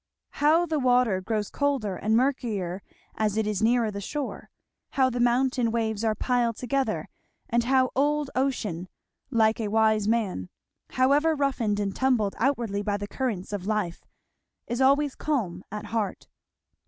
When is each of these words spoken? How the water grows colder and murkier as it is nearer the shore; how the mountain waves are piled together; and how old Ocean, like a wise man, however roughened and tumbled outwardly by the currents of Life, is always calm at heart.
How 0.31 0.65
the 0.65 0.79
water 0.79 1.21
grows 1.21 1.51
colder 1.51 1.95
and 1.95 2.17
murkier 2.17 2.81
as 3.13 3.37
it 3.37 3.45
is 3.45 3.61
nearer 3.61 3.91
the 3.91 4.01
shore; 4.01 4.49
how 4.93 5.11
the 5.11 5.19
mountain 5.19 5.69
waves 5.69 6.03
are 6.03 6.15
piled 6.15 6.55
together; 6.55 7.07
and 7.47 7.65
how 7.65 7.91
old 7.95 8.31
Ocean, 8.33 8.87
like 9.29 9.59
a 9.59 9.67
wise 9.67 10.07
man, 10.07 10.49
however 10.89 11.35
roughened 11.35 11.79
and 11.79 11.95
tumbled 11.95 12.35
outwardly 12.39 12.81
by 12.81 12.97
the 12.97 13.07
currents 13.07 13.53
of 13.53 13.67
Life, 13.67 14.03
is 14.65 14.81
always 14.81 15.13
calm 15.13 15.63
at 15.71 15.85
heart. 15.85 16.27